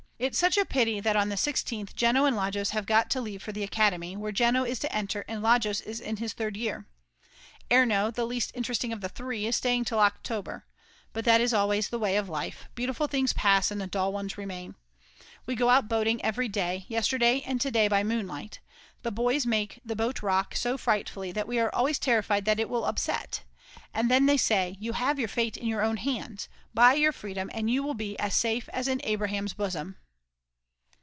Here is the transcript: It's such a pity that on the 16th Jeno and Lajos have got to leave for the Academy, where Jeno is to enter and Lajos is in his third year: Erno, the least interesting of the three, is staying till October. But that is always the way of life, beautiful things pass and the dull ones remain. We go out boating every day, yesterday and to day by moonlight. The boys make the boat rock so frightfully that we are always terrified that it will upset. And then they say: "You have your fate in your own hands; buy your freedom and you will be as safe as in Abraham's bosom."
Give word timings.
It's 0.21 0.37
such 0.37 0.55
a 0.55 0.65
pity 0.65 0.99
that 0.99 1.15
on 1.15 1.29
the 1.29 1.35
16th 1.35 1.95
Jeno 1.95 2.25
and 2.25 2.35
Lajos 2.37 2.69
have 2.73 2.85
got 2.85 3.09
to 3.09 3.19
leave 3.19 3.41
for 3.41 3.51
the 3.51 3.63
Academy, 3.63 4.15
where 4.15 4.31
Jeno 4.31 4.63
is 4.63 4.77
to 4.77 4.95
enter 4.95 5.25
and 5.27 5.41
Lajos 5.41 5.81
is 5.81 5.99
in 5.99 6.17
his 6.17 6.33
third 6.33 6.55
year: 6.55 6.85
Erno, 7.71 8.13
the 8.13 8.27
least 8.27 8.51
interesting 8.53 8.93
of 8.93 9.01
the 9.01 9.09
three, 9.09 9.47
is 9.47 9.55
staying 9.55 9.83
till 9.85 9.97
October. 9.99 10.67
But 11.11 11.25
that 11.25 11.41
is 11.41 11.55
always 11.55 11.89
the 11.89 11.97
way 11.97 12.17
of 12.17 12.29
life, 12.29 12.69
beautiful 12.75 13.07
things 13.07 13.33
pass 13.33 13.71
and 13.71 13.81
the 13.81 13.87
dull 13.87 14.13
ones 14.13 14.37
remain. 14.37 14.75
We 15.47 15.55
go 15.55 15.69
out 15.69 15.89
boating 15.89 16.23
every 16.23 16.47
day, 16.47 16.85
yesterday 16.87 17.41
and 17.43 17.59
to 17.59 17.71
day 17.71 17.87
by 17.87 18.03
moonlight. 18.03 18.59
The 19.01 19.11
boys 19.11 19.47
make 19.47 19.79
the 19.83 19.95
boat 19.95 20.21
rock 20.21 20.55
so 20.55 20.77
frightfully 20.77 21.31
that 21.31 21.47
we 21.47 21.57
are 21.57 21.73
always 21.73 21.97
terrified 21.97 22.45
that 22.45 22.59
it 22.59 22.69
will 22.69 22.85
upset. 22.85 23.41
And 23.91 24.11
then 24.11 24.27
they 24.27 24.37
say: 24.37 24.77
"You 24.79 24.93
have 24.93 25.17
your 25.17 25.27
fate 25.29 25.57
in 25.57 25.65
your 25.65 25.81
own 25.81 25.97
hands; 25.97 26.47
buy 26.75 26.93
your 26.93 27.11
freedom 27.11 27.49
and 27.55 27.71
you 27.71 27.81
will 27.81 27.95
be 27.95 28.19
as 28.19 28.35
safe 28.35 28.69
as 28.71 28.87
in 28.87 29.01
Abraham's 29.03 29.53
bosom." 29.55 29.97